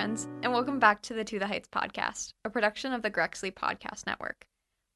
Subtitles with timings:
[0.00, 3.52] friends, and welcome back to the To the Heights podcast, a production of the Grexley
[3.52, 4.46] Podcast Network.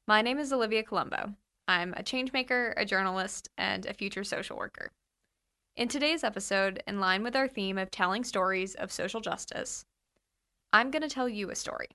[0.07, 1.35] My name is Olivia Colombo.
[1.67, 4.89] I'm a changemaker, a journalist, and a future social worker.
[5.77, 9.85] In today's episode, in line with our theme of telling stories of social justice,
[10.73, 11.89] I'm going to tell you a story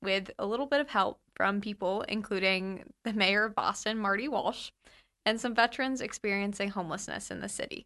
[0.00, 4.70] with a little bit of help from people including the mayor of Boston, Marty Walsh,
[5.26, 7.84] and some veterans experiencing homelessness in the city.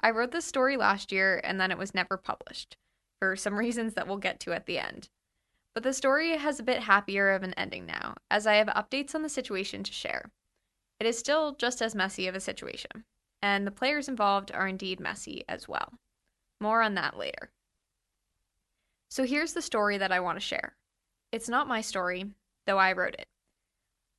[0.00, 2.78] I wrote this story last year and then it was never published,
[3.20, 5.08] for some reasons that we'll get to at the end.
[5.74, 9.14] But the story has a bit happier of an ending now, as I have updates
[9.14, 10.30] on the situation to share.
[10.98, 13.04] It is still just as messy of a situation,
[13.40, 15.92] and the players involved are indeed messy as well.
[16.60, 17.50] More on that later.
[19.10, 20.76] So here's the story that I want to share.
[21.32, 22.26] It's not my story,
[22.66, 23.28] though I wrote it.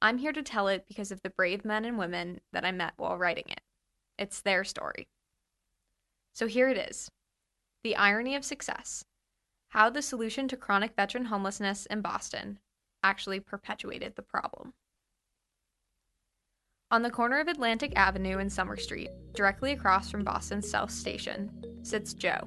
[0.01, 2.93] I'm here to tell it because of the brave men and women that I met
[2.97, 3.61] while writing it.
[4.17, 5.07] It's their story.
[6.33, 7.11] So here it is
[7.83, 9.05] The Irony of Success
[9.69, 12.59] How the Solution to Chronic Veteran Homelessness in Boston
[13.01, 14.73] actually perpetuated the problem.
[16.91, 21.49] On the corner of Atlantic Avenue and Summer Street, directly across from Boston's South Station,
[21.81, 22.43] sits Joe,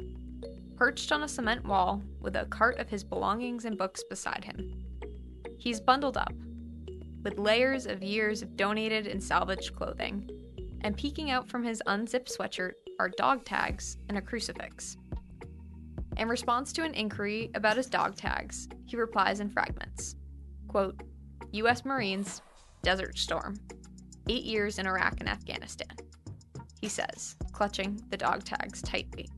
[0.76, 4.84] perched on a cement wall with a cart of his belongings and books beside him.
[5.58, 6.34] He's bundled up,
[7.24, 10.30] with layers of years of donated and salvaged clothing,
[10.82, 14.96] and peeking out from his unzipped sweatshirt are dog tags and a crucifix.
[16.16, 20.16] In response to an inquiry about his dog tags, he replies in fragments
[20.68, 21.00] quote,
[21.52, 21.84] U.S.
[21.84, 22.42] Marines,
[22.82, 23.56] Desert Storm,
[24.28, 25.94] eight years in Iraq and Afghanistan,
[26.80, 29.28] he says, clutching the dog tags tightly.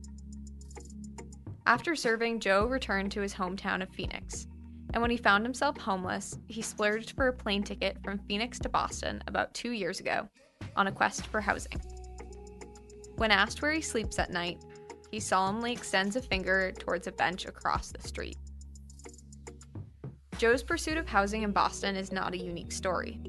[1.67, 4.47] After serving, Joe returned to his hometown of Phoenix,
[4.93, 8.69] and when he found himself homeless, he splurged for a plane ticket from Phoenix to
[8.69, 10.27] Boston about two years ago
[10.75, 11.79] on a quest for housing.
[13.17, 14.63] When asked where he sleeps at night,
[15.11, 18.37] he solemnly extends a finger towards a bench across the street.
[20.37, 23.19] Joe's pursuit of housing in Boston is not a unique story.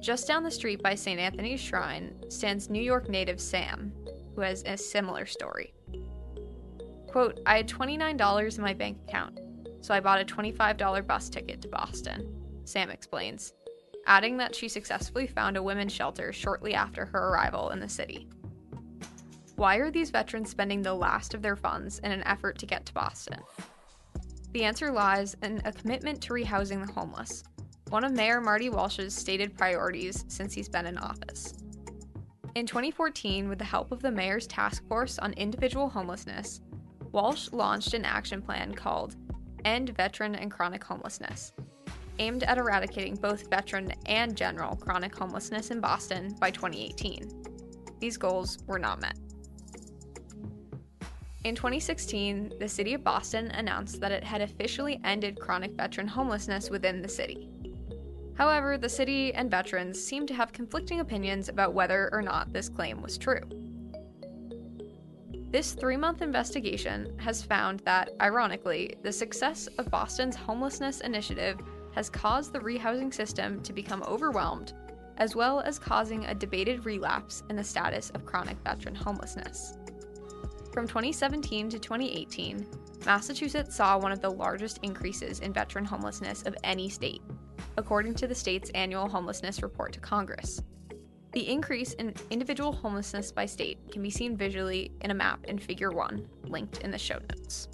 [0.00, 1.20] Just down the street by St.
[1.20, 3.92] Anthony's Shrine stands New York native Sam,
[4.34, 5.72] who has a similar story.
[7.08, 9.40] Quote, I had $29 in my bank account,
[9.80, 12.34] so I bought a $25 bus ticket to Boston,
[12.64, 13.52] Sam explains,
[14.06, 18.28] adding that she successfully found a women's shelter shortly after her arrival in the city.
[19.60, 22.86] Why are these veterans spending the last of their funds in an effort to get
[22.86, 23.40] to Boston?
[24.54, 27.44] The answer lies in a commitment to rehousing the homeless,
[27.90, 31.52] one of Mayor Marty Walsh's stated priorities since he's been in office.
[32.54, 36.62] In 2014, with the help of the mayor's task force on individual homelessness,
[37.12, 39.16] Walsh launched an action plan called
[39.66, 41.52] End Veteran and Chronic Homelessness,
[42.18, 47.44] aimed at eradicating both veteran and general chronic homelessness in Boston by 2018.
[47.98, 49.18] These goals were not met.
[51.42, 56.68] In 2016, the city of Boston announced that it had officially ended chronic veteran homelessness
[56.68, 57.48] within the city.
[58.36, 62.68] However, the city and veterans seem to have conflicting opinions about whether or not this
[62.68, 63.40] claim was true.
[65.50, 71.58] This three month investigation has found that, ironically, the success of Boston's homelessness initiative
[71.94, 74.74] has caused the rehousing system to become overwhelmed,
[75.16, 79.78] as well as causing a debated relapse in the status of chronic veteran homelessness.
[80.72, 82.64] From 2017 to 2018,
[83.04, 87.22] Massachusetts saw one of the largest increases in veteran homelessness of any state,
[87.76, 90.62] according to the state's annual homelessness report to Congress.
[91.32, 95.58] The increase in individual homelessness by state can be seen visually in a map in
[95.58, 97.66] Figure 1, linked in the show notes.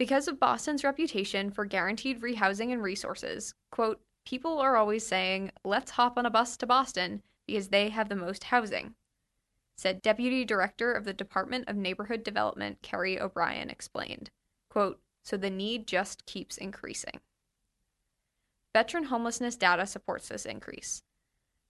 [0.00, 5.92] Because of Boston's reputation for guaranteed rehousing and resources, quote, people are always saying, let's
[5.92, 8.94] hop on a bus to Boston because they have the most housing,
[9.76, 14.30] said Deputy Director of the Department of Neighborhood Development Kerry O'Brien explained.
[14.70, 17.20] Quote, so the need just keeps increasing.
[18.74, 21.02] Veteran homelessness data supports this increase.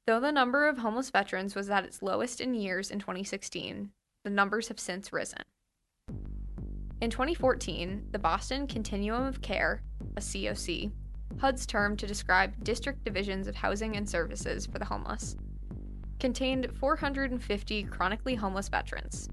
[0.06, 3.90] Though the number of homeless veterans was at its lowest in years in 2016,
[4.24, 5.42] the numbers have since risen.
[7.00, 9.82] In 2014, the Boston Continuum of Care,
[10.16, 10.92] a COC,
[11.40, 15.36] HUD's term to describe district divisions of housing and services for the homeless,
[16.22, 19.28] contained 450 chronically homeless veterans.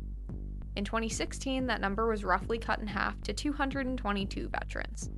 [0.75, 5.11] In 2016, that number was roughly cut in half to 222 veterans,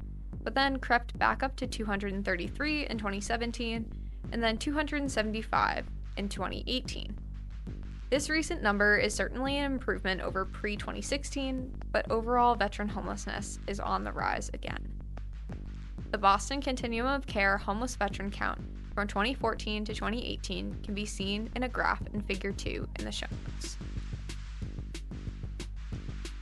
[0.44, 3.90] but then crept back up to 233 in 2017
[4.34, 5.86] and then 275
[6.18, 7.18] in 2018.
[8.10, 13.80] This recent number is certainly an improvement over pre 2016, but overall veteran homelessness is
[13.80, 14.92] on the rise again.
[16.12, 18.60] The Boston Continuum of Care homeless veteran count
[19.01, 23.12] from 2014 to 2018 can be seen in a graph in Figure 2 in the
[23.12, 23.75] show notes.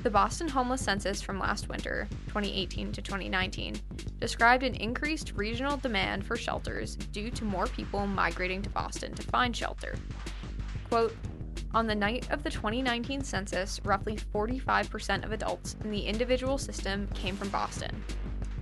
[0.03, 3.79] The Boston homeless census from last winter, 2018 to 2019,
[4.19, 9.23] described an increased regional demand for shelters due to more people migrating to Boston to
[9.23, 9.95] find shelter.
[10.89, 11.15] Quote,
[11.73, 17.07] on the night of the 2019 census, roughly 45% of adults in the individual system
[17.13, 18.03] came from Boston.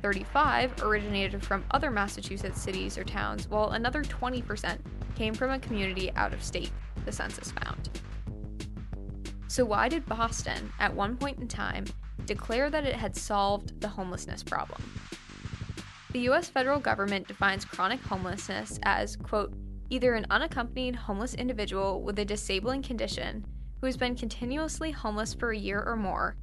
[0.01, 4.77] 35 originated from other Massachusetts cities or towns, while another 20%
[5.15, 6.71] came from a community out of state,
[7.05, 7.89] the census found.
[9.47, 11.85] So, why did Boston, at one point in time,
[12.25, 14.83] declare that it had solved the homelessness problem?
[16.11, 19.53] The US federal government defines chronic homelessness as, quote,
[19.89, 23.45] either an unaccompanied homeless individual with a disabling condition
[23.79, 26.35] who has been continuously homeless for a year or more,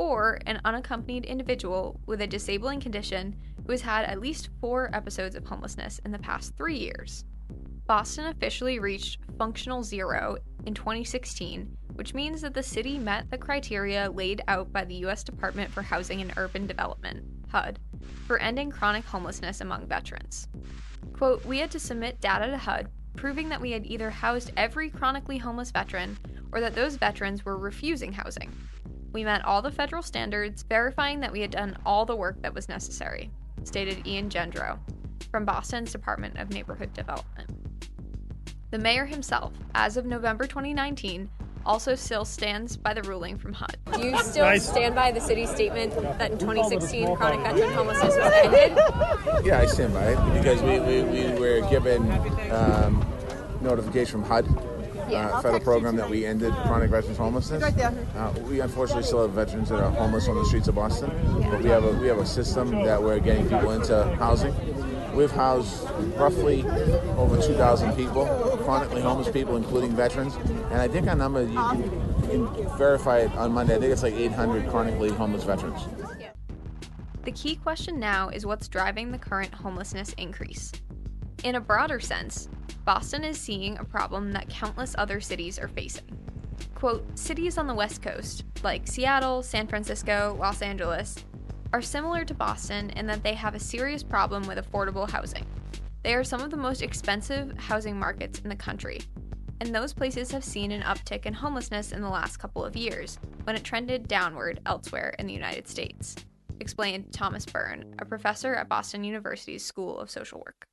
[0.00, 3.36] or an unaccompanied individual with a disabling condition
[3.66, 7.26] who has had at least four episodes of homelessness in the past three years.
[7.86, 14.10] Boston officially reached functional zero in 2016 which means that the city met the criteria
[14.10, 15.22] laid out by the U.S.
[15.22, 17.78] Department for Housing and Urban Development, HUD,
[18.26, 20.48] for ending chronic homelessness among veterans.
[21.12, 24.88] Quote, we had to submit data to HUD proving that we had either housed every
[24.88, 26.16] chronically homeless veteran
[26.52, 28.50] or that those veterans were refusing housing.
[29.12, 32.54] We met all the federal standards, verifying that we had done all the work that
[32.54, 33.30] was necessary,
[33.64, 34.78] stated Ian Gendreau
[35.30, 37.50] from Boston's Department of Neighborhood Development.
[38.70, 41.28] The mayor himself, as of November 2019,
[41.66, 43.76] also still stands by the ruling from HUD.
[43.94, 44.66] Do you still nice.
[44.66, 48.78] stand by the city's statement that in 2016 chronic veteran homelessness was ended?
[49.44, 52.10] Yeah, I stand by it because we, we, we were given
[52.50, 53.04] um,
[53.60, 54.79] notification from HUD.
[55.14, 57.62] Uh, federal program that we ended chronic veterans homelessness.
[57.62, 61.10] Uh, we unfortunately still have veterans that are homeless on the streets of Boston,
[61.50, 64.54] but we have a we have a system that we're getting people into housing.
[65.14, 66.62] We've housed roughly
[67.16, 68.26] over 2,000 people,
[68.62, 70.36] chronically homeless people, including veterans.
[70.70, 71.82] And I think our number, you can,
[72.30, 75.82] you can verify it on Monday, I think it's like 800 chronically homeless veterans.
[77.24, 80.72] The key question now is what's driving the current homelessness increase.
[81.42, 82.50] In a broader sense,
[82.84, 86.04] Boston is seeing a problem that countless other cities are facing.
[86.74, 91.24] Quote, cities on the West Coast, like Seattle, San Francisco, Los Angeles,
[91.72, 95.46] are similar to Boston in that they have a serious problem with affordable housing.
[96.02, 99.00] They are some of the most expensive housing markets in the country,
[99.60, 103.18] and those places have seen an uptick in homelessness in the last couple of years,
[103.44, 106.16] when it trended downward elsewhere in the United States,
[106.60, 110.66] explained Thomas Byrne, a professor at Boston University's School of Social Work.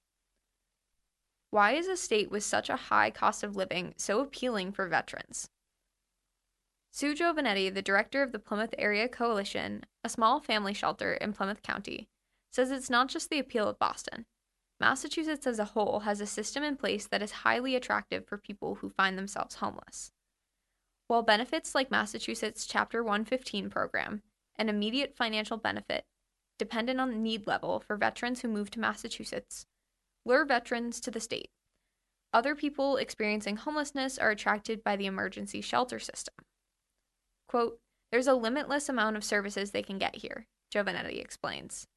[1.50, 5.50] Why is a state with such a high cost of living so appealing for veterans?
[6.92, 11.62] Sue Giovanetti, the director of the Plymouth Area Coalition, a small family shelter in Plymouth
[11.62, 12.10] County,
[12.52, 14.26] says it's not just the appeal of Boston.
[14.80, 18.76] Massachusetts as a whole has a system in place that is highly attractive for people
[18.76, 20.12] who find themselves homeless.
[21.08, 24.22] While benefits like Massachusetts Chapter 115 program,
[24.58, 26.06] an immediate financial benefit,
[26.60, 29.66] dependent on need level for veterans who move to Massachusetts,
[30.28, 31.50] lure veterans to the state.
[32.34, 36.36] Other people experiencing homelessness are attracted by the emergency shelter system.
[37.48, 37.80] Quote,
[38.12, 41.88] There's a limitless amount of services they can get here, Giovanetti explains.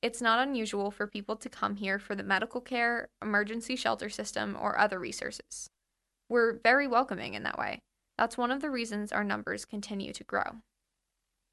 [0.00, 4.56] It's not unusual for people to come here for the medical care, emergency shelter system,
[4.58, 5.68] or other resources.
[6.28, 7.80] We're very welcoming in that way.
[8.16, 10.62] That's one of the reasons our numbers continue to grow.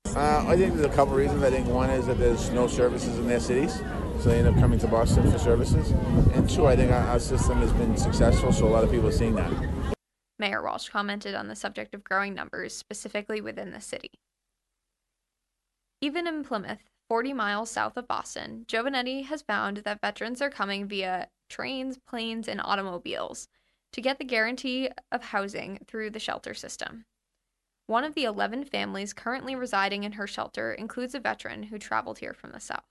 [0.05, 1.43] Uh, I think there's a couple reasons.
[1.43, 3.81] I think one is that there's no services in their cities,
[4.21, 5.91] so they end up coming to Boston for services.
[6.33, 9.07] And two, I think our, our system has been successful, so a lot of people
[9.07, 9.51] are seeing that.
[10.39, 14.11] Mayor Walsh commented on the subject of growing numbers, specifically within the city.
[16.01, 20.87] Even in Plymouth, 40 miles south of Boston, Giovanetti has found that veterans are coming
[20.87, 23.47] via trains, planes, and automobiles
[23.93, 27.05] to get the guarantee of housing through the shelter system.
[27.87, 32.19] One of the 11 families currently residing in her shelter includes a veteran who traveled
[32.19, 32.83] here from the South.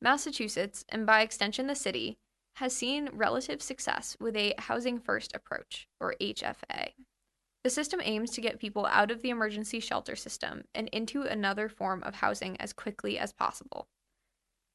[0.00, 2.18] Massachusetts, and by extension the city,
[2.56, 6.92] has seen relative success with a Housing First approach, or HFA.
[7.64, 11.68] The system aims to get people out of the emergency shelter system and into another
[11.68, 13.88] form of housing as quickly as possible.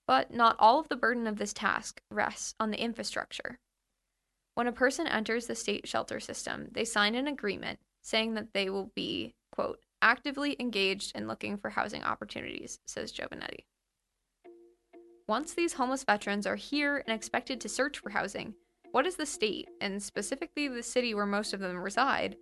[0.07, 3.59] But not all of the burden of this task rests on the infrastructure.
[4.55, 8.69] When a person enters the state shelter system, they sign an agreement saying that they
[8.69, 13.63] will be, quote, actively engaged in looking for housing opportunities, says Giovanetti.
[15.27, 18.53] Once these homeless veterans are here and expected to search for housing,
[18.91, 22.35] what is the state, and specifically the city where most of them reside,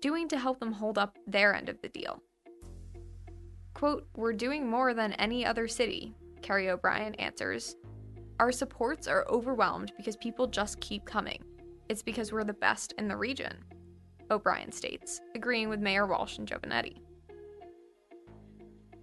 [0.00, 2.22] doing to help them hold up their end of the deal?
[3.74, 7.76] Quote, We're doing more than any other city, Kerry O'Brien answers.
[8.38, 11.42] Our supports are overwhelmed because people just keep coming.
[11.90, 13.52] It's because we're the best in the region,
[14.30, 16.98] O'Brien states, agreeing with Mayor Walsh and Giovanetti.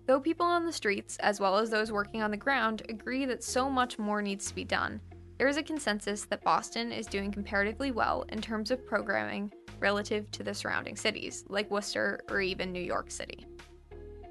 [0.08, 3.44] Though people on the streets, as well as those working on the ground, agree that
[3.44, 5.02] so much more needs to be done,
[5.38, 10.32] there is a consensus that Boston is doing comparatively well in terms of programming relative
[10.32, 13.46] to the surrounding cities, like Worcester or even New York City.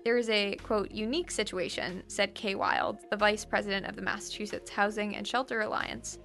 [0.02, 4.70] There is a, quote, unique situation, said Kay Wild, the vice president of the Massachusetts
[4.70, 6.20] Housing and Shelter Alliance,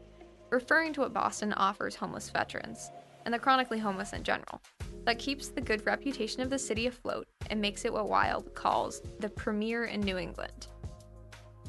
[0.49, 2.89] referring to what Boston offers homeless veterans,
[3.25, 4.61] and the chronically homeless in general,
[5.05, 9.01] that keeps the good reputation of the city afloat and makes it what Wild calls
[9.19, 10.67] the premier in New England.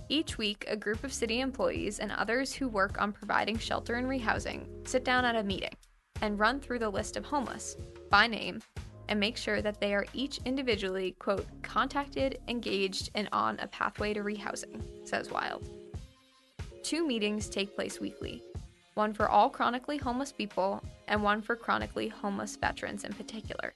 [0.08, 4.06] Each week, a group of city employees and others who work on providing shelter and
[4.06, 5.74] rehousing sit down at a meeting
[6.20, 7.76] and run through the list of homeless
[8.10, 8.60] by name
[9.08, 14.12] and make sure that they are each individually, quote, contacted, engaged, and on a pathway
[14.14, 15.68] to rehousing, says Wild.
[16.82, 18.42] Two meetings take place weekly
[18.94, 23.72] one for all chronically homeless people, and one for chronically homeless veterans in particular.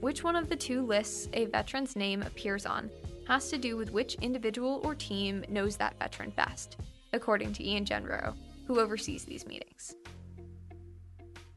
[0.00, 2.90] Which one of the two lists a veteran's name appears on
[3.28, 6.76] has to do with which individual or team knows that veteran best,
[7.12, 8.34] according to Ian Gendreau,
[8.66, 9.94] who oversees these meetings.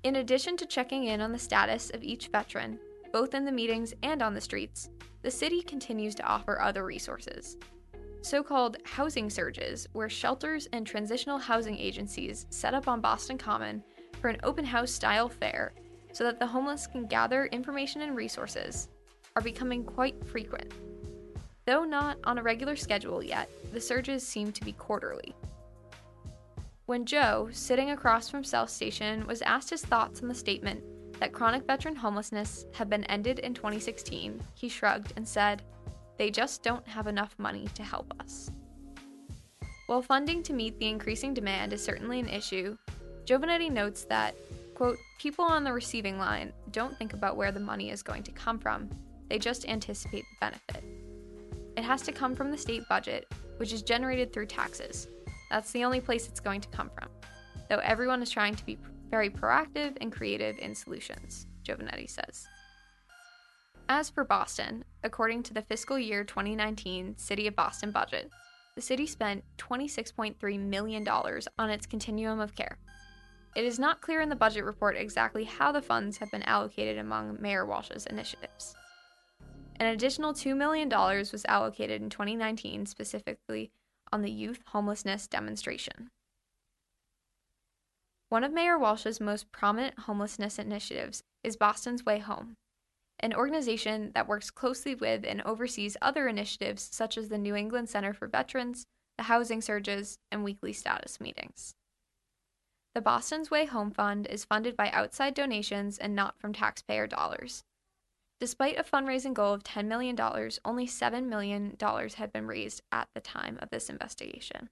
[0.04, 2.80] In addition to checking in on the status of each veteran,
[3.12, 4.90] both in the meetings and on the streets,
[5.24, 7.58] the city continues to offer other resources.
[8.26, 13.84] So called housing surges, where shelters and transitional housing agencies set up on Boston Common
[14.20, 15.76] for an open house style fair
[16.12, 18.88] so that the homeless can gather information and resources,
[19.36, 20.74] are becoming quite frequent.
[21.66, 25.36] Though not on a regular schedule yet, the surges seem to be quarterly.
[26.88, 30.84] When Joe, sitting across from South Station, was asked his thoughts on the statement
[31.20, 35.62] that chronic veteran homelessness had been ended in 2016, he shrugged and said,
[36.18, 38.52] They just don't have enough money to help us.
[39.88, 42.78] While funding to meet the increasing demand is certainly an issue,
[43.26, 44.36] Giovanetti notes that,
[44.74, 48.32] quote, people on the receiving line don't think about where the money is going to
[48.32, 48.90] come from,
[49.30, 50.84] they just anticipate the benefit.
[51.78, 55.08] It has to come from the state budget, which is generated through taxes.
[55.52, 57.10] That's the only place it's going to come from,
[57.70, 58.78] though everyone is trying to be
[59.10, 62.48] very proactive and creative in solutions, Giovanetti says.
[63.88, 68.32] As for Boston, according to the fiscal year 2019 City of Boston budget,
[68.76, 72.80] the city spent $26.3 million on its continuum of care.
[73.56, 76.98] It is not clear in the budget report exactly how the funds have been allocated
[76.98, 78.76] among Mayor Walsh's initiatives.
[79.80, 83.72] An additional $2 million was allocated in 2019 specifically
[84.12, 86.10] on the youth homelessness demonstration.
[88.30, 92.58] One of Mayor Walsh's most prominent homelessness initiatives is Boston's Way Home,
[93.20, 97.90] an organization that works closely with and oversees other initiatives such as the New England
[97.90, 98.86] Center for Veterans,
[99.18, 101.76] the Housing Surges, and weekly status meetings.
[102.94, 107.64] The Boston's Way Home Fund is funded by outside donations and not from taxpayer dollars.
[108.40, 110.18] Despite a fundraising goal of $10 million,
[110.66, 111.76] only $7 million
[112.16, 114.70] had been raised at the time of this investigation.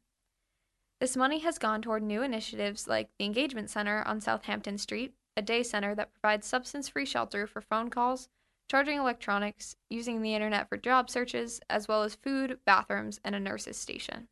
[1.00, 5.42] This money has gone toward new initiatives like the Engagement Center on Southampton Street, a
[5.42, 8.30] day center that provides substance free shelter for phone calls,
[8.70, 13.40] charging electronics, using the internet for job searches, as well as food, bathrooms, and a
[13.40, 14.28] nurse's station.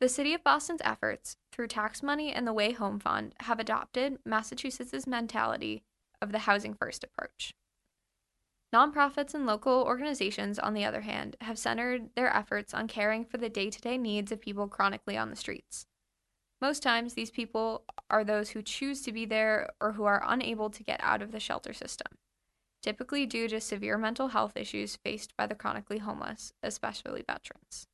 [0.00, 4.18] The City of Boston's efforts, through tax money and the Way Home Fund, have adopted
[4.24, 5.82] Massachusetts' mentality
[6.22, 7.52] of the housing first approach.
[8.74, 13.38] Nonprofits and local organizations, on the other hand, have centered their efforts on caring for
[13.38, 15.86] the day to day needs of people chronically on the streets.
[16.60, 20.70] Most times, these people are those who choose to be there or who are unable
[20.70, 22.18] to get out of the shelter system,
[22.82, 27.86] typically due to severe mental health issues faced by the chronically homeless, especially veterans.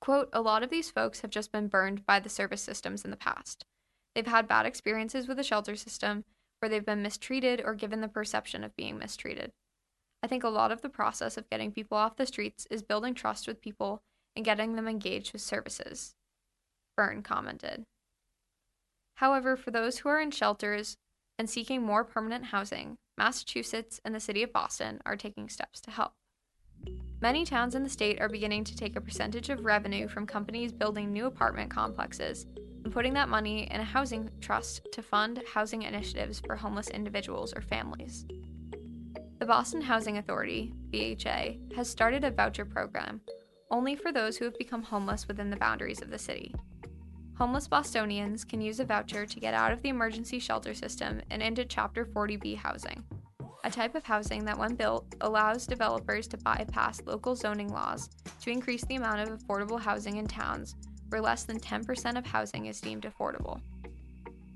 [0.00, 3.10] Quote, a lot of these folks have just been burned by the service systems in
[3.10, 3.64] the past.
[4.14, 6.24] They've had bad experiences with the shelter system
[6.58, 9.52] where they've been mistreated or given the perception of being mistreated.
[10.22, 13.14] I think a lot of the process of getting people off the streets is building
[13.14, 14.02] trust with people
[14.36, 16.14] and getting them engaged with services.
[16.96, 17.84] Byrne commented.
[19.16, 20.96] However, for those who are in shelters
[21.38, 25.90] and seeking more permanent housing, Massachusetts and the city of Boston are taking steps to
[25.90, 26.12] help.
[27.20, 30.72] Many towns in the state are beginning to take a percentage of revenue from companies
[30.72, 32.46] building new apartment complexes
[32.84, 37.52] and putting that money in a housing trust to fund housing initiatives for homeless individuals
[37.52, 38.24] or families.
[39.38, 43.20] The Boston Housing Authority, BHA, has started a voucher program
[43.70, 46.54] only for those who have become homeless within the boundaries of the city.
[47.40, 51.40] Homeless Bostonians can use a voucher to get out of the emergency shelter system and
[51.40, 53.02] into Chapter 40B housing,
[53.64, 58.10] a type of housing that, when built, allows developers to bypass local zoning laws
[58.42, 60.74] to increase the amount of affordable housing in towns
[61.08, 63.58] where less than 10% of housing is deemed affordable.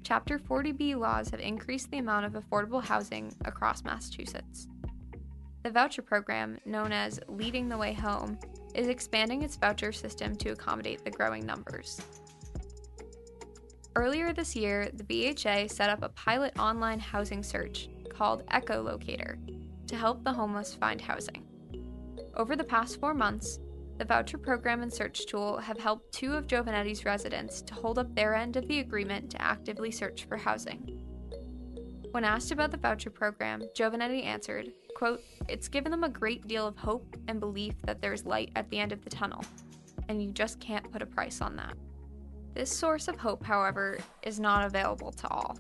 [0.03, 4.69] Chapter 40B laws have increased the amount of affordable housing across Massachusetts.
[5.63, 8.39] the voucher program, known as Leading the Way Home,
[8.75, 12.03] is expanding its voucher system to accommodate the growing numbers.
[13.97, 19.39] Earlier this year, the BHA set up a pilot online housing search called Echolocator
[19.87, 21.45] to help the homeless find housing.
[22.37, 23.61] Over the past four months,
[23.97, 28.13] the voucher program and search tool have helped two of Giovanetti's residents to hold up
[28.17, 30.99] their end of the agreement to actively search for housing.
[32.11, 36.67] When asked about the voucher program, Giovanetti answered, quote, It's given them a great deal
[36.67, 39.45] of hope and belief that there's light at the end of the tunnel,
[40.09, 41.77] and you just can't put a price on that.
[42.55, 45.59] This source of hope, however, is not available to all.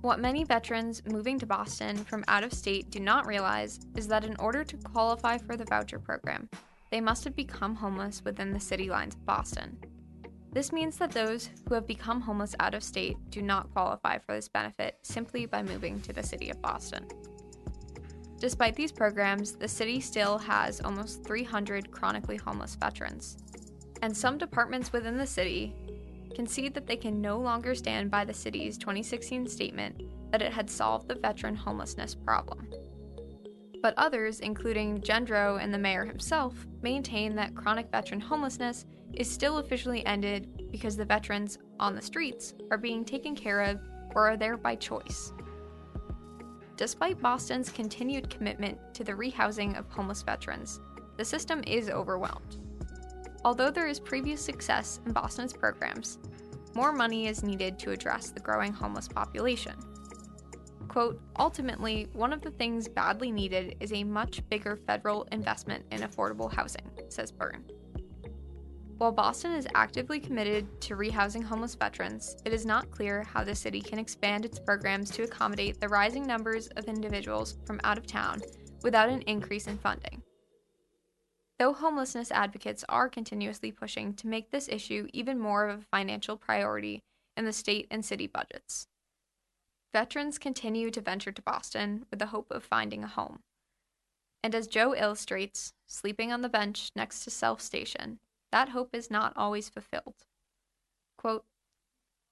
[0.00, 4.24] What many veterans moving to Boston from out of state do not realize is that
[4.24, 6.48] in order to qualify for the voucher program,
[6.90, 9.78] they must have become homeless within the city lines of Boston.
[10.52, 14.34] This means that those who have become homeless out of state do not qualify for
[14.34, 17.06] this benefit simply by moving to the city of Boston.
[18.38, 23.38] Despite these programs, the city still has almost 300 chronically homeless veterans.
[24.02, 25.74] And some departments within the city
[26.34, 30.68] concede that they can no longer stand by the city's 2016 statement that it had
[30.68, 32.68] solved the veteran homelessness problem.
[33.82, 39.58] But others, including Gendreau and the mayor himself, maintain that chronic veteran homelessness is still
[39.58, 43.80] officially ended because the veterans on the streets are being taken care of
[44.14, 45.32] or are there by choice.
[46.76, 50.80] Despite Boston's continued commitment to the rehousing of homeless veterans,
[51.16, 52.63] the system is overwhelmed.
[53.44, 56.18] Although there is previous success in Boston's programs,
[56.74, 59.74] more money is needed to address the growing homeless population.
[60.88, 66.00] Quote, ultimately, one of the things badly needed is a much bigger federal investment in
[66.00, 67.64] affordable housing, says Byrne.
[68.98, 73.54] While Boston is actively committed to rehousing homeless veterans, it is not clear how the
[73.54, 78.06] city can expand its programs to accommodate the rising numbers of individuals from out of
[78.06, 78.40] town
[78.82, 80.22] without an increase in funding.
[81.58, 86.36] Though homelessness advocates are continuously pushing to make this issue even more of a financial
[86.36, 87.02] priority
[87.36, 88.88] in the state and city budgets.
[89.92, 93.40] Veterans continue to venture to Boston with the hope of finding a home.
[94.42, 98.18] And as Joe illustrates, sleeping on the bench next to South Station,
[98.50, 100.26] that hope is not always fulfilled.
[101.16, 101.44] Quote,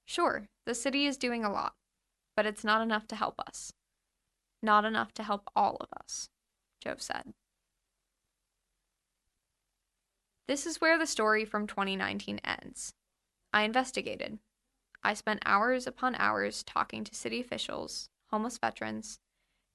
[0.04, 1.74] Sure, the city is doing a lot,
[2.37, 3.72] but it's not enough to help us.
[4.62, 6.28] Not enough to help all of us,
[6.80, 7.32] Joe said.
[10.48, 12.94] This is where the story from 2019 ends.
[13.52, 14.38] I investigated.
[15.05, 19.18] I spent hours upon hours talking to city officials, homeless veterans,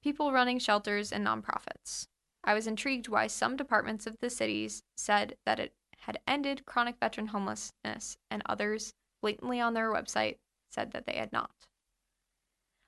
[0.02, 2.08] people running shelters, and nonprofits.
[2.44, 6.96] I was intrigued why some departments of the cities said that it had ended chronic
[6.98, 10.36] veteran homelessness, and others, blatantly on their website,
[10.70, 11.50] said that they had not.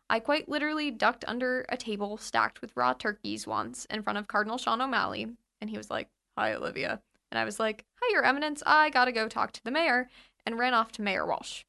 [0.09, 4.29] I quite literally ducked under a table stacked with raw turkeys once in front of
[4.29, 5.29] Cardinal Sean O'Malley,
[5.61, 7.03] and he was like, Hi, Olivia.
[7.31, 10.09] And I was like, Hi, Your Eminence, I gotta go talk to the mayor,
[10.45, 11.64] and ran off to Mayor Walsh.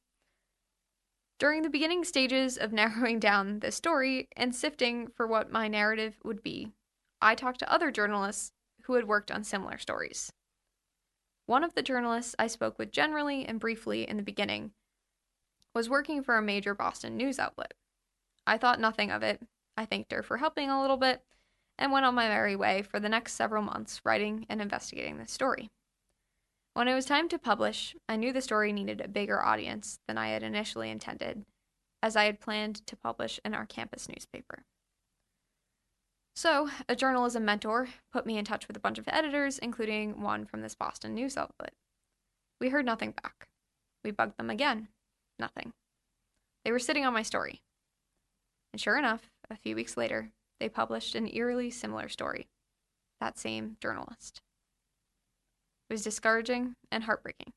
[1.38, 6.18] During the beginning stages of narrowing down this story and sifting for what my narrative
[6.24, 6.72] would be,
[7.20, 10.32] I talked to other journalists who had worked on similar stories.
[11.46, 14.72] One of the journalists I spoke with generally and briefly in the beginning
[15.74, 17.74] was working for a major Boston news outlet.
[18.46, 19.40] I thought nothing of it.
[19.76, 21.22] I thanked her for helping a little bit
[21.78, 25.30] and went on my merry way for the next several months writing and investigating this
[25.32, 25.70] story.
[26.74, 30.16] When it was time to publish, I knew the story needed a bigger audience than
[30.16, 31.44] I had initially intended,
[32.02, 34.64] as I had planned to publish in our campus newspaper.
[36.34, 40.46] So, a journalism mentor put me in touch with a bunch of editors, including one
[40.46, 41.74] from this Boston news outlet.
[42.58, 43.48] We heard nothing back.
[44.02, 44.88] We bugged them again.
[45.38, 45.74] Nothing.
[46.64, 47.60] They were sitting on my story.
[48.72, 50.30] And sure enough, a few weeks later,
[50.62, 52.46] they published an eerily similar story.
[53.20, 54.40] That same journalist.
[55.90, 57.52] It was discouraging and heartbreaking.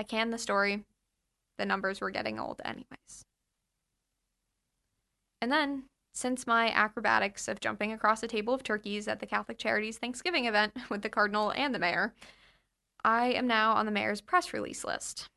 [0.00, 0.82] I canned the story.
[1.58, 3.24] The numbers were getting old, anyways.
[5.40, 9.58] And then, since my acrobatics of jumping across a table of turkeys at the Catholic
[9.58, 12.14] Charities Thanksgiving event with the Cardinal and the Mayor,
[13.04, 15.28] I am now on the Mayor's press release list.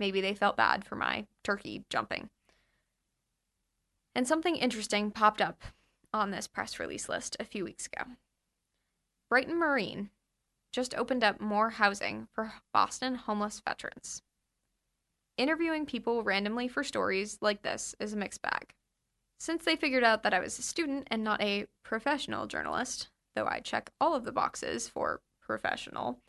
[0.00, 2.30] Maybe they felt bad for my turkey jumping.
[4.12, 5.62] And something interesting popped up
[6.14, 8.12] on this press release list a few weeks ago.
[9.28, 10.10] Brighton Marine
[10.72, 14.22] just opened up more housing for Boston homeless veterans.
[15.36, 18.72] Interviewing people randomly for stories like this is a mixed bag.
[19.38, 23.46] Since they figured out that I was a student and not a professional journalist, though
[23.46, 26.20] I check all of the boxes for professional,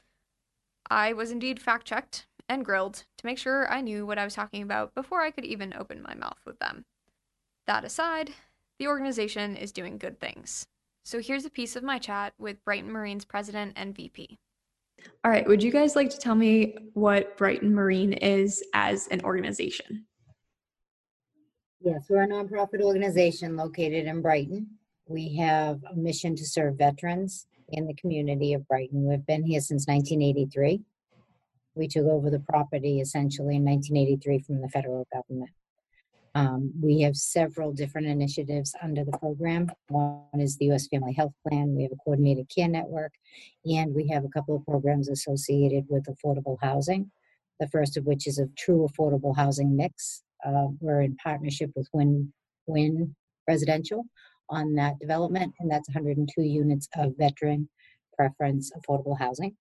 [0.89, 4.33] I was indeed fact checked and grilled to make sure I knew what I was
[4.33, 6.85] talking about before I could even open my mouth with them.
[7.67, 8.33] That aside,
[8.79, 10.65] the organization is doing good things.
[11.03, 14.37] So here's a piece of my chat with Brighton Marine's president and VP.
[15.23, 19.21] All right, would you guys like to tell me what Brighton Marine is as an
[19.21, 20.05] organization?
[21.81, 24.67] Yes, we're a nonprofit organization located in Brighton.
[25.07, 29.05] We have a mission to serve veterans in the community of Brighton.
[29.05, 30.81] We've been here since 1983.
[31.75, 35.51] We took over the property essentially in 1983 from the federal government.
[36.35, 39.71] Um, we have several different initiatives under the program.
[39.87, 40.87] One is the U.S.
[40.89, 41.73] Family Health Plan.
[41.73, 43.13] We have a coordinated care network,
[43.63, 47.09] and we have a couple of programs associated with affordable housing.
[47.61, 50.23] The first of which is a true affordable housing mix.
[50.45, 52.33] Uh, we're in partnership with Win
[52.67, 53.15] Win
[53.47, 54.03] Residential
[54.49, 57.69] on that development, and that's 102 units of veteran
[58.13, 59.55] preference affordable housing.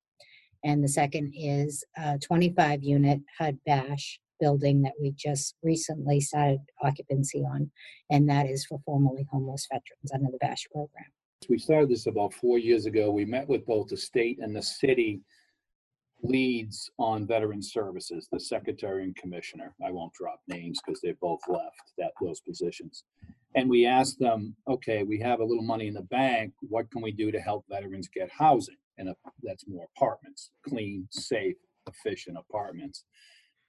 [0.65, 6.61] And the second is a 25 unit HUD VASH building that we just recently started
[6.83, 7.71] occupancy on,
[8.11, 11.07] and that is for formerly homeless veterans under the VASH program.
[11.49, 13.11] We started this about four years ago.
[13.11, 15.21] We met with both the state and the city
[16.23, 19.75] leads on veteran services, the secretary and commissioner.
[19.85, 23.05] I won't drop names because they both left that those positions.
[23.55, 26.55] And we asked them, okay, we have a little money in the bank.
[26.63, 28.77] What can we do to help veterans get housing?
[28.97, 33.05] And that's more apartments, clean, safe, efficient apartments.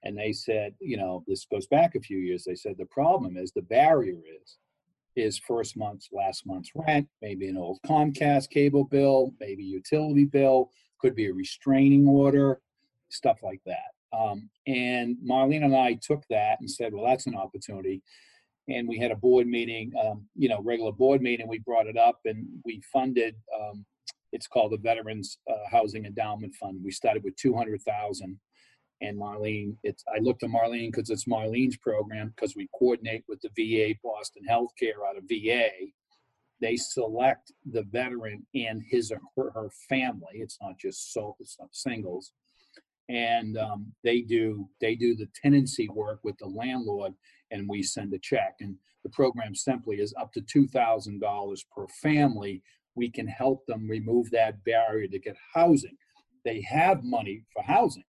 [0.06, 2.44] And they said, you know, this goes back a few years.
[2.44, 4.58] They said the problem is the barrier is
[5.16, 10.70] is first month's last month's rent, maybe an old Comcast cable bill, maybe utility bill,
[11.00, 12.60] could be a restraining order,
[13.10, 14.18] stuff like that.
[14.18, 18.02] Um, and Marlene and I took that and said, well, that's an opportunity.
[18.68, 21.48] And we had a board meeting, um, you know, regular board meeting.
[21.48, 23.36] We brought it up and we funded.
[23.58, 23.86] Um,
[24.32, 26.82] it's called the Veterans uh, Housing Endowment Fund.
[26.84, 28.38] We started with two hundred thousand,
[29.02, 33.42] and Marlene, it's I looked at Marlene because it's Marlene's program because we coordinate with
[33.42, 35.70] the VA Boston Healthcare out of VA.
[36.62, 40.36] They select the veteran and his or her, her family.
[40.36, 42.32] It's not just so it's not singles,
[43.10, 47.14] and um, they do they do the tenancy work with the landlord,
[47.52, 48.56] and we send a check.
[48.62, 52.64] And the program simply is up to two thousand dollars per family.
[52.96, 55.98] We can help them remove that barrier to get housing.
[56.46, 58.06] They have money for housing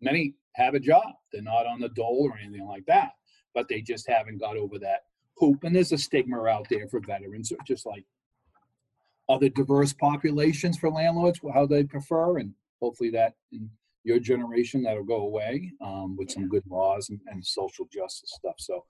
[0.00, 1.04] many have a job.
[1.32, 3.12] They're not on the dole or anything like that,
[3.54, 5.02] but they just haven't got over that
[5.36, 5.64] hoop.
[5.64, 8.04] And there's a stigma out there for veterans, just like
[9.28, 12.38] other diverse populations for landlords, how they prefer.
[12.38, 13.70] And hopefully that in
[14.04, 18.56] your generation, that'll go away um, with some good laws and, and social justice stuff.
[18.58, 18.84] So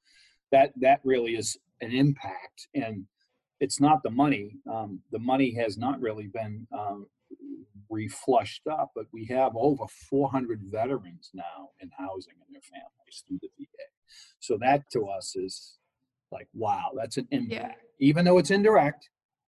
[0.52, 2.68] that that really is an impact.
[2.74, 3.04] And
[3.60, 4.56] it's not the money.
[4.70, 7.06] Um, the money has not really been um,
[7.90, 13.38] reflushed up, but we have over 400 veterans now in housing and their families through
[13.42, 13.84] the VA.
[14.40, 15.78] So that to us is
[16.30, 17.52] like, wow, that's an impact.
[17.98, 18.08] Yeah.
[18.08, 19.08] Even though it's indirect,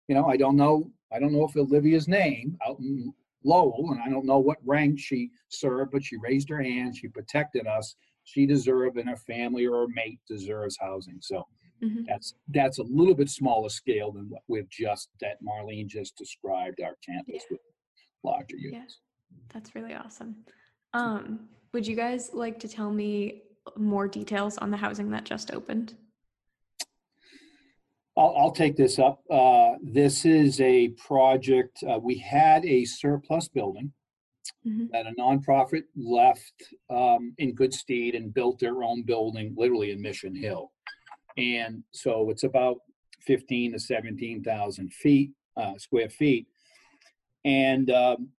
[0.07, 4.01] you know, I don't know, I don't know if Olivia's name out in Lowell, and
[4.01, 7.95] I don't know what rank she served, but she raised her hand, she protected us.
[8.25, 11.17] She deserved, and her family or her mate deserves housing.
[11.19, 11.45] So
[11.83, 12.03] mm-hmm.
[12.07, 16.79] that's that's a little bit smaller scale than what we've just that Marlene just described
[16.81, 17.51] our campus yeah.
[17.51, 17.59] with
[18.23, 18.99] larger units.
[19.31, 20.35] Yeah, that's really awesome.
[20.93, 23.43] Um, would you guys like to tell me
[23.77, 25.95] more details on the housing that just opened?
[28.15, 29.23] I'll, I'll take this up.
[29.29, 31.83] Uh, this is a project.
[31.83, 33.91] Uh, we had a surplus building
[34.65, 34.85] mm-hmm.
[34.91, 40.01] that a nonprofit left um, in good stead and built their own building, literally in
[40.01, 40.71] Mission Hill.
[41.37, 42.77] And so it's about
[43.21, 46.47] 15 to 17,000 feet, uh, square feet.
[47.45, 48.29] And um,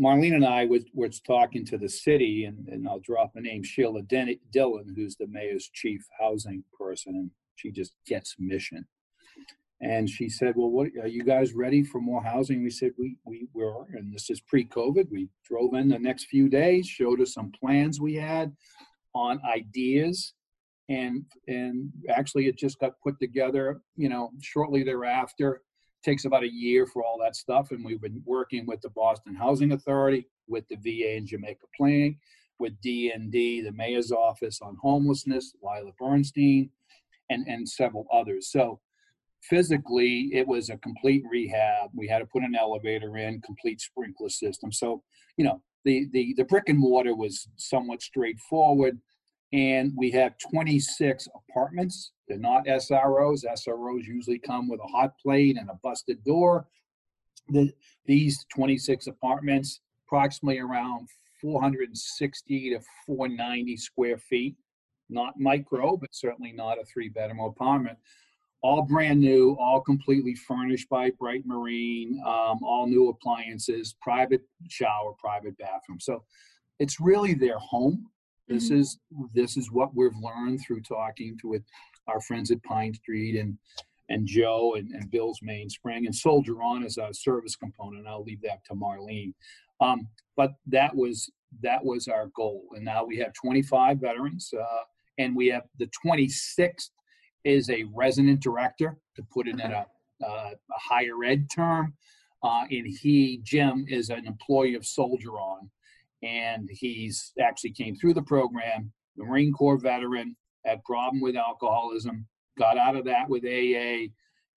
[0.00, 3.62] Marlene and I was, was talking to the city, and, and I'll drop a name,
[3.62, 8.86] Sheila Dillon, who's the mayor's chief housing person, and she just gets mission.
[9.80, 13.16] And she said, "Well, what are you guys ready for more housing?" We said, "We
[13.24, 15.10] we were," and this is pre-COVID.
[15.10, 18.56] We drove in the next few days, showed us some plans we had
[19.14, 20.32] on ideas,
[20.88, 23.82] and and actually it just got put together.
[23.96, 25.62] You know, shortly thereafter,
[26.04, 27.70] takes about a year for all that stuff.
[27.70, 32.18] And we've been working with the Boston Housing Authority, with the VA and Jamaica Planning,
[32.58, 36.70] with DND, the mayor's office on homelessness, Laila Bernstein,
[37.30, 38.50] and, and several others.
[38.50, 38.80] So
[39.42, 41.90] physically, it was a complete rehab.
[41.94, 44.72] We had to put an elevator in, complete sprinkler system.
[44.72, 45.02] So,
[45.36, 48.98] you know, the, the, the brick and mortar was somewhat straightforward
[49.54, 52.10] and we have 26 apartments.
[52.26, 53.44] They're not SROs.
[53.44, 56.66] SROs usually come with a hot plate and a busted door.
[57.48, 57.72] The,
[58.04, 61.08] these 26 apartments, approximately around
[61.40, 64.56] 460 to 490 square feet,
[65.08, 67.96] not micro, but certainly not a three bedroom apartment,
[68.60, 75.12] all brand new, all completely furnished by Brighton Marine, um, all new appliances, private shower,
[75.20, 76.00] private bathroom.
[76.00, 76.24] So
[76.80, 78.06] it's really their home.
[78.46, 78.76] This Mhm.
[78.78, 78.98] is
[79.32, 81.64] this is what we've learned through talking to with
[82.06, 83.58] our friends at Pine Street and
[84.10, 88.06] and Joe and, and Bill's Mainspring and Soldier On as a service component.
[88.06, 89.32] I'll leave that to Marlene.
[89.80, 91.30] Um, but that was
[91.62, 94.84] that was our goal, and now we have 25 veterans, uh,
[95.18, 96.90] and we have the 26th
[97.44, 99.86] is a resident director to put it in a,
[100.26, 101.96] uh, a higher ed term,
[102.42, 105.70] uh, and he Jim is an employee of Soldier On,
[106.24, 112.26] and he's actually came through the program, the Marine Corps veteran, had problem with alcoholism,
[112.58, 114.08] got out of that with AA,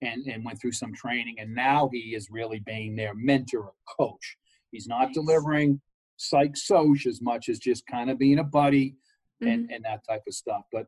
[0.01, 3.73] and and went through some training, and now he is really being their mentor, or
[3.99, 4.37] coach.
[4.71, 5.13] He's not Nice.
[5.15, 5.81] delivering
[6.17, 8.95] psych soch as much as just kind of being a buddy
[9.43, 9.51] Mm-hmm.
[9.53, 10.63] and, and that type of stuff.
[10.71, 10.87] But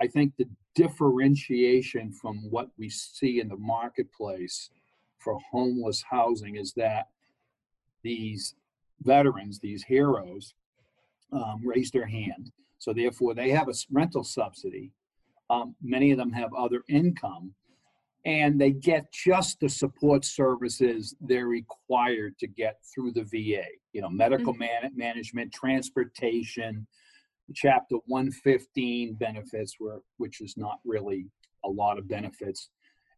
[0.00, 4.70] I think the differentiation from what we see in the marketplace
[5.18, 7.08] for homeless housing is that
[8.04, 8.54] these
[9.02, 10.54] veterans, these heroes,
[11.32, 12.50] um, raise their hand.
[12.78, 14.92] So therefore, they have a rental subsidy.
[15.50, 17.54] Um, many of them have other income,
[18.24, 23.64] and they get just the support services they're required to get through the VA.
[23.92, 26.86] You know, medical man- management, transportation,
[27.54, 31.26] Chapter 115 benefits, were, which is not really
[31.64, 32.68] a lot of benefits.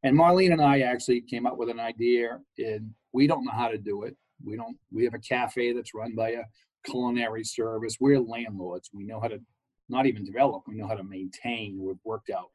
[0.05, 3.69] And Marlene and I actually came up with an idea, and we don't know how
[3.69, 4.17] to do it.
[4.45, 4.77] We don't.
[4.93, 6.43] We have a cafe that's run by a
[6.85, 7.97] culinary service.
[8.01, 8.91] We're landlords.
[8.93, 9.41] We know how to
[9.89, 10.63] not even develop.
[10.67, 11.79] We know how to maintain.
[11.81, 12.51] We've worked out.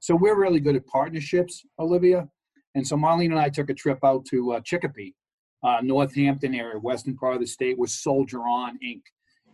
[0.00, 2.28] So we're really good at partnerships, Olivia.
[2.74, 5.14] And so Marlene and I took a trip out to uh, Chicopee,
[5.62, 9.02] uh, Northampton area, western part of the state, where Soldier On Inc.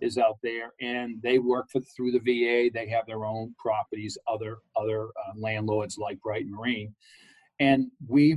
[0.01, 2.71] is out there, and they work for, through the VA.
[2.73, 6.95] They have their own properties, other other uh, landlords like Brighton Marine,
[7.61, 8.37] and we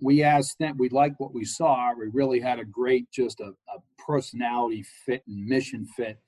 [0.00, 0.76] we asked them.
[0.78, 1.92] We liked what we saw.
[1.94, 6.18] We really had a great, just a, a personality fit and mission fit.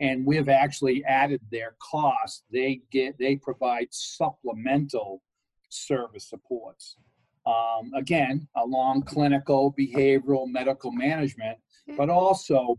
[0.00, 2.44] And we've actually added their cost.
[2.50, 5.22] They get they provide supplemental
[5.68, 6.96] service supports.
[7.44, 11.58] Um, again, along clinical, behavioral, medical management,
[11.96, 12.78] but also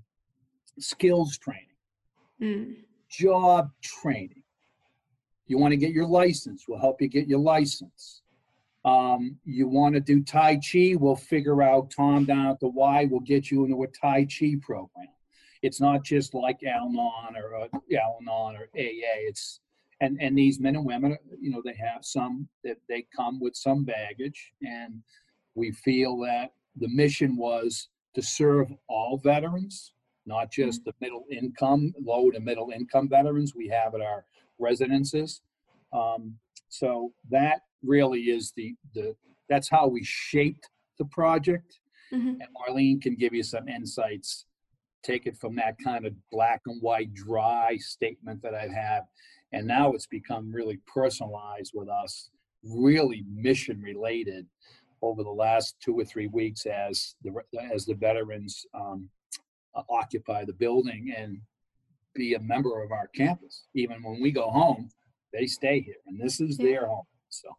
[0.80, 1.67] skills training,
[2.41, 2.76] Mm.
[3.10, 4.43] job training.
[5.48, 8.22] You want to get your license, we'll help you get your license.
[8.86, 13.08] Um, you want to do Tai Chi, we'll figure out Tom down at the Y,
[13.10, 15.08] we'll get you into a Tai Chi program.
[15.62, 17.67] It's not just like Al Anon or uh,
[17.98, 19.24] Al Anon or AA.
[19.28, 19.62] It's
[20.02, 23.56] and and these men and women, you know, they have some that they come with
[23.56, 25.02] some baggage, and
[25.56, 29.93] we feel that the mission was to serve all veterans,
[30.26, 34.26] not just the middle income, low to middle income veterans we have at our
[34.60, 35.41] residences.
[35.93, 36.36] Um,
[36.73, 39.15] so that really is the the
[39.47, 41.79] that's how we shaped the project.
[42.12, 42.39] Mhm.
[42.41, 44.45] And Marlene can give you some insights.
[45.03, 48.71] Take it from that kind of black and white, dry statement that I've
[49.51, 52.31] and now it's become really personalized with us,
[52.63, 54.47] really mission related
[55.03, 57.31] over the last two or three weeks as the
[57.71, 59.09] as the veterans um,
[59.75, 61.39] uh, occupy the building and
[62.15, 63.67] be a member of our campus.
[63.75, 64.89] Even when we go home,
[65.34, 66.65] they stay here, and this is Yeah.
[66.65, 67.06] their home.
[67.30, 67.50] So,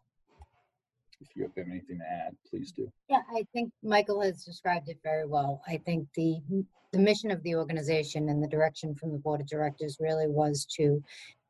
[1.19, 2.91] if you have anything to add, please do.
[3.09, 5.61] Yeah, I think Michael has described it very well.
[5.67, 6.41] I think the,
[6.91, 10.65] the mission of the organization and the direction from the board of directors really was
[10.77, 11.03] to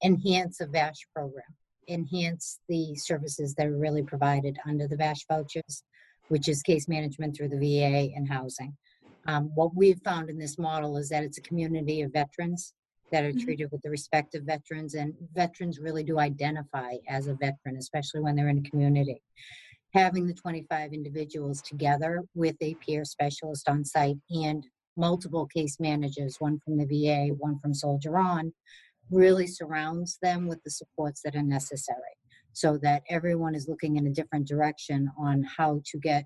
[0.03, 1.45] enhance a VASH program,
[1.87, 5.83] enhance the services that are really provided under the VASH vouchers,
[6.29, 8.75] which is case management through the VA and housing.
[9.27, 12.73] Um, what we've found in this model is that it's a community of veterans
[13.11, 13.39] that are Mhm.
[13.39, 18.21] treated with the respect of veterans, and veterans really do identify as a veteran, especially
[18.21, 19.21] when they're in a community
[19.93, 26.35] having the 25 individuals together with a peer specialist on site and multiple case managers,
[26.39, 28.53] one from the VA, one from Soldier On,
[29.09, 32.17] really surrounds them with the supports that are necessary
[32.51, 36.25] so that everyone is looking in a different direction on how to get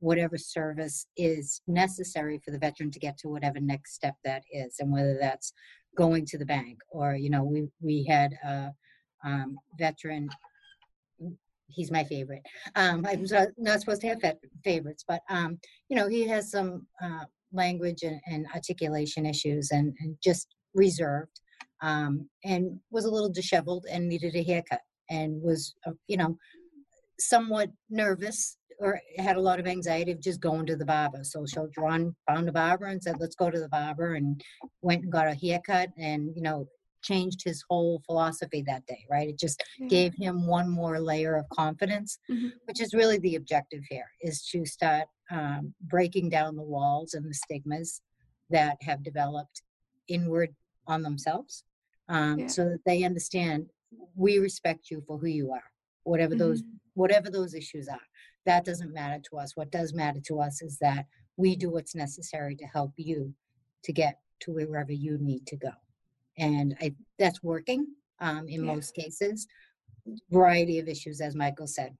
[0.00, 4.76] whatever service is necessary for the veteran to get to whatever next step that is
[4.80, 5.52] and whether that's
[5.96, 8.72] going to the bank or you know we we had a
[9.24, 10.28] um, veteran
[11.72, 12.42] he's my favorite.
[12.76, 13.26] Um, I'm
[13.56, 14.20] not supposed to have
[14.64, 19.94] favorites, but um, you know, he has some uh, language and, and articulation issues, and,
[20.00, 21.40] and just reserved,
[21.82, 26.36] um, and was a little disheveled and needed a haircut, and was uh, you know,
[27.18, 31.22] somewhat nervous or had a lot of anxiety of just going to the barber.
[31.22, 34.42] So she Shildron found a barber and said, "Let's go to the barber," and
[34.82, 36.66] went and got a haircut, and you know,
[37.02, 39.28] changed his whole philosophy that day, right?
[39.28, 39.88] It just Yeah.
[39.88, 42.52] gave him one more layer of confidence, Mhm.
[42.64, 47.24] which is really the objective here, is to start um, breaking down the walls and
[47.24, 48.02] the stigmas
[48.50, 49.62] that have developed
[50.08, 50.54] inward
[50.88, 51.62] on themselves,
[52.08, 52.46] um, Yeah.
[52.48, 53.70] so that they understand
[54.16, 55.70] we respect you for who you are,
[56.02, 56.80] whatever those Mhm.
[56.94, 58.06] whatever those issues are.
[58.46, 59.56] That doesn't matter to us.
[59.56, 63.34] What does matter to us is that we do what's necessary to help you
[63.84, 65.70] to get to wherever you need to go.
[66.38, 67.86] And I, that's working
[68.20, 68.72] um, in Yeah.
[68.74, 69.46] most cases.
[70.30, 71.96] Variety of issues, as Michael said.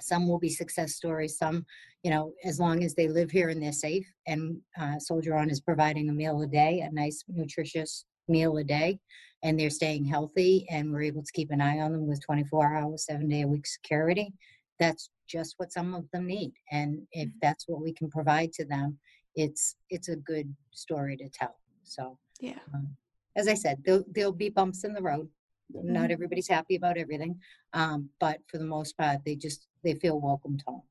[0.00, 1.36] Some will be success stories.
[1.36, 1.66] Some,
[2.02, 5.50] you know, as long as they live here and they're safe, and uh, Soldier On
[5.50, 9.00] is providing a meal a day, a nice, nutritious meal a day,
[9.42, 12.76] and they're staying healthy, and we're able to keep an eye on them with 24
[12.76, 14.32] hours, seven day a week security.
[14.78, 18.64] That's just what some of them need, and if that's what we can provide to
[18.64, 18.98] them,
[19.36, 21.56] it's it's a good story to tell.
[21.84, 22.58] So, Yeah.
[22.74, 22.96] um,
[23.36, 25.28] as I said, there'll, there'll be bumps in the road.
[25.70, 27.38] Not everybody's happy about everything,
[27.74, 30.82] um, but for the most part, they just they feel welcomed home.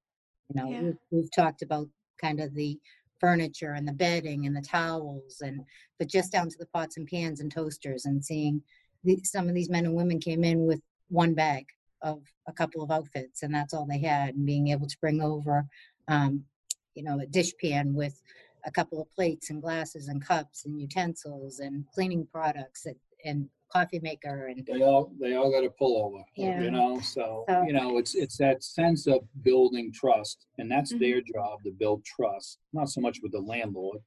[0.50, 0.82] You know, Yeah.
[0.84, 1.90] we've, we've talked about
[2.22, 2.80] kind of the
[3.20, 5.62] furniture and the bedding and the towels, and
[5.98, 8.62] but just down to the pots and pans and toasters, and seeing
[9.04, 11.66] the, some of these men and women came in with one bag
[12.02, 15.22] of a couple of outfits, and that's all they had, and being able to bring
[15.22, 15.66] over,
[16.08, 16.44] um,
[16.96, 18.22] you know, a dish pan with
[18.66, 23.50] a couple of plates and glasses and cups and utensils and cleaning products and, and
[23.72, 26.62] coffee maker and They all, they all got a pullover, Yeah.
[26.62, 30.46] you know, so, So- you know, it's, it's that sense of building trust.
[30.58, 31.00] And that's Mhm.
[31.00, 34.00] their job to build trust, not so much with the landlord,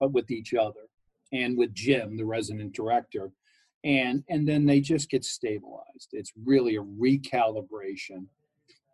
[0.00, 0.88] but with each other
[1.32, 3.32] and with Jim, the resident director.
[3.88, 6.10] And, and then they just get stabilized.
[6.12, 8.26] It's really a recalibration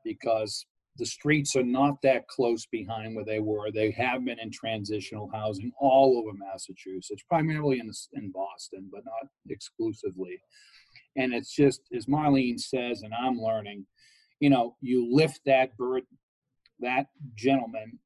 [0.04, 0.64] because
[0.98, 3.72] the streets are not that close behind where they were.
[3.72, 9.28] They have been in transitional housing all over Massachusetts, primarily in, in Boston, but not
[9.50, 10.40] exclusively.
[11.16, 13.86] And it's just, as Marlene says, and I'm learning,
[14.38, 16.04] you know, you lift that bird,
[16.78, 17.98] that gentleman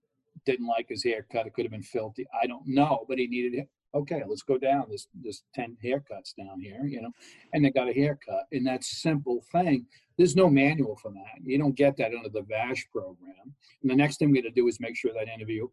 [0.46, 1.46] didn't like his haircut.
[1.46, 2.26] It could have been filthy.
[2.42, 3.68] I don't know, but he needed it.
[3.94, 4.84] Okay, let's go down.
[4.88, 7.10] There's, there's 10 haircuts down here, you know,
[7.54, 8.44] and they got a haircut.
[8.52, 9.86] And that simple thing,
[10.18, 11.42] there's no manual for that.
[11.42, 13.54] You don't get that under the VASH program.
[13.82, 15.68] And the next thing we got to do is make sure that interview,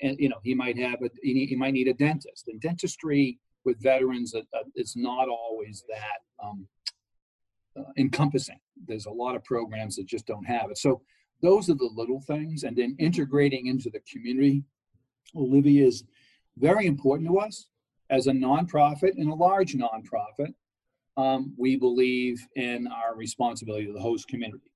[0.00, 2.48] and you know, he might have a, he, he might need a dentist.
[2.48, 6.66] And dentistry with veterans, uh, uh, it's not always that um,
[7.76, 8.60] uh, encompassing.
[8.86, 10.78] There's a lot of programs that just don't have it.
[10.78, 11.02] So
[11.42, 14.62] those are the little things, and then integrating into the community.
[15.34, 16.04] Olivia is
[16.58, 17.68] very important to us
[18.10, 20.54] as a nonprofit and a large nonprofit.
[21.16, 24.70] Um, we believe in our responsibility to the host community,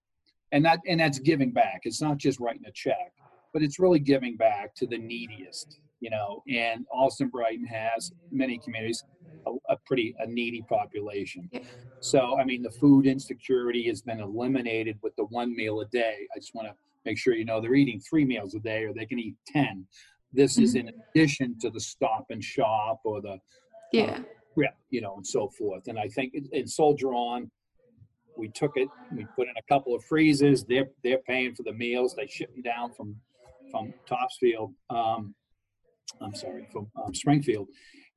[0.52, 1.80] and that and that's giving back.
[1.84, 3.12] It's not just writing a check,
[3.54, 5.78] but it's really giving back to the neediest.
[6.00, 9.02] You know, and Allston Brighton has many communities
[9.46, 11.50] a, a pretty a needy population.
[12.00, 16.26] So I mean, the food insecurity has been eliminated with the one meal a day.
[16.34, 18.92] I just want to make sure you know they're eating three meals a day, or
[18.92, 19.86] they can eat ten.
[20.36, 23.38] This is in addition to the stop and shop or the
[23.92, 24.22] Yeah.
[24.56, 25.88] yeah, you know, and so forth.
[25.88, 27.50] And I think in- Soldier On,
[28.36, 30.62] we took it, we put in a couple of freezers.
[30.64, 32.14] They're they're paying for the meals.
[32.14, 33.16] They ship them down from
[33.70, 34.74] from Topsfield.
[34.90, 35.34] Um,
[36.20, 37.68] I'm sorry, from um, Springfield,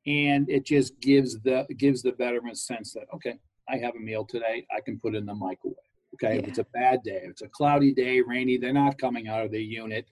[0.05, 4.25] and it just gives the gives the veteran sense that okay, I have a meal
[4.25, 4.67] today.
[4.75, 5.77] I can put it in the microwave.
[6.15, 9.29] Okay, if it's a bad day, if it's a cloudy day, rainy, they're not coming
[9.29, 10.05] out of their unit.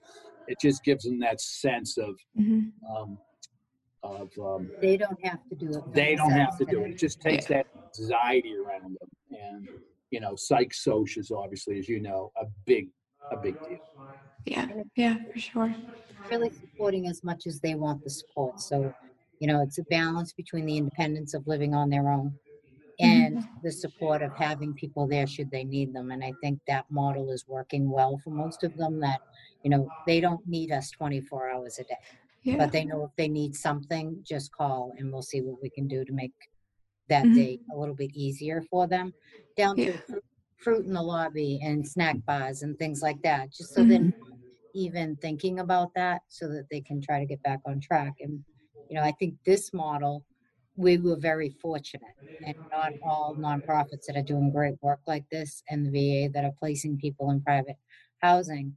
[0.48, 2.72] It just gives them that sense of Mhm.
[2.88, 3.18] um,
[4.02, 5.82] of um, they don't have to do it.
[5.92, 6.92] they don't have to do it.
[6.92, 7.66] It just takes that
[7.98, 9.08] anxiety around them.
[9.30, 9.68] And,
[10.10, 12.88] you know, psych soc is obviously, as you know, a big,
[13.32, 13.78] a big deal.
[14.46, 14.68] Yeah.
[14.96, 15.74] Yeah, for sure.
[16.30, 18.60] Really supporting as much as they want the support.
[18.60, 18.94] So,
[19.40, 22.38] you know, it's a balance between the independence of living on their own
[23.00, 26.10] and the support of having people there should they need them.
[26.10, 29.20] And I think that model is working well for most of them that,
[29.62, 31.96] you know, they don't need us 24 hours a day.
[32.42, 32.56] Yeah.
[32.56, 35.86] but they know if they need something, just call and we'll see what we can
[35.88, 36.32] do to make
[37.08, 37.34] that Mhm.
[37.34, 39.14] day a little bit easier for them.
[39.56, 39.96] Down to Yeah.
[40.06, 40.24] fruit,
[40.56, 44.10] fruit in the lobby and snack bars and things like that, just so Mhm.
[44.10, 44.14] not
[44.74, 48.14] even thinking about that so that they can try to get back on track.
[48.20, 48.44] And,
[48.88, 50.24] you know, I think this model,
[50.78, 52.14] we were very fortunate
[52.46, 56.44] and not all nonprofits that are doing great work like this and the VA that
[56.44, 57.76] are placing people in private
[58.22, 58.76] housing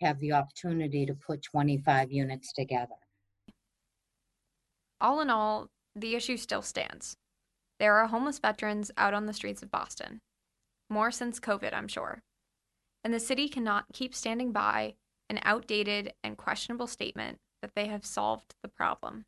[0.00, 2.94] have the opportunity to put 25 units together.
[5.00, 7.16] All in all, the issue still stands.
[7.80, 10.20] There are homeless veterans out on the streets of Boston.
[10.88, 12.22] More since COVID, I'm sure.
[13.02, 14.94] And the city cannot keep standing by
[15.28, 19.24] an outdated and questionable statement that they have solved the problem.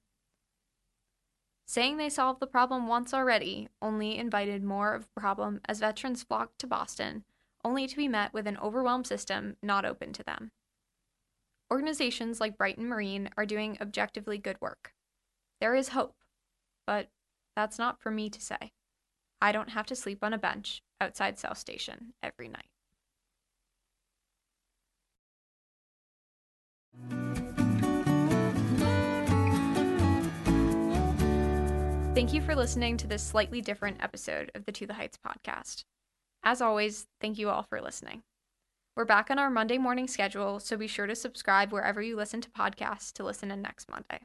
[1.66, 6.22] Saying they solved the problem once already only invited more of the problem as veterans
[6.22, 7.24] flocked to Boston,
[7.64, 10.50] only to be met with an overwhelmed system not open to them.
[11.70, 14.92] Organizations like Brighton Marine are doing objectively good work.
[15.60, 16.16] There is hope,
[16.86, 17.08] but
[17.56, 18.72] that's not for me to say.
[19.40, 22.66] I don't have to sleep on a bench outside South Station every night.
[32.14, 35.84] Thank you for listening to this slightly different episode of the To the Heights podcast.
[36.44, 38.22] As always, thank you all for listening.
[38.94, 42.42] We're back on our Monday morning schedule, so be sure to subscribe wherever you listen
[42.42, 44.20] to podcasts to listen in next Monday.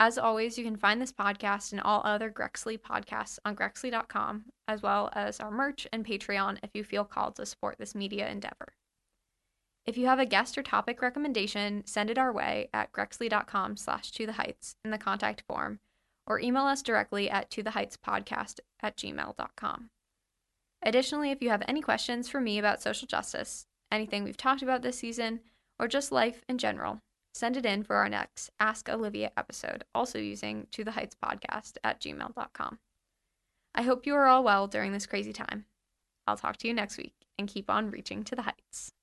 [0.00, 4.80] As always, you can find this podcast and all other Grexley podcasts on grexley.com, as
[4.80, 8.72] well as our merch and Patreon if you feel called to support this media endeavor.
[9.84, 14.10] If you have a guest or topic recommendation, send it our way at grexley.com slash
[14.12, 15.80] to the heights in the contact form
[16.26, 19.90] or email us directly at to the heights podcast at gmail.com.
[20.82, 24.82] Additionally, if you have any questions for me about social justice, anything we've talked about
[24.82, 25.40] this season,
[25.78, 27.00] or just life in general,
[27.34, 31.76] send it in for our next Ask Olivia episode, also using to the heights podcast
[31.82, 32.78] at gmail.com.
[33.74, 35.64] I hope you are all well during this crazy time.
[36.26, 38.93] I'll talk to you next week and keep on reaching to the heights.